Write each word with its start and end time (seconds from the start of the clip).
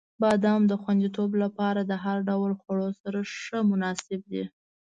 •بادام 0.21 0.61
د 0.67 0.73
خوندیتوب 0.81 1.31
لپاره 1.43 1.81
د 1.83 1.91
هر 2.03 2.17
ډول 2.29 2.51
خواړو 2.61 2.89
سره 3.01 3.19
ښه 3.41 3.59
مناسب 3.71 4.21
دی. 4.31 4.43